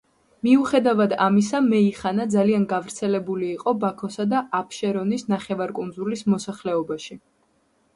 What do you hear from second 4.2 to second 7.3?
და აფშერონის ნახევარკუნძულის მოსახლეობაში.